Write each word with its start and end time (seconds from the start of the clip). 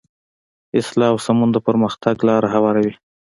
اصلاح 0.79 1.09
او 1.11 1.17
سمون 1.25 1.49
د 1.53 1.57
پرمختګ 1.67 2.15
لاره 2.27 2.47
هواروي. 2.55 2.93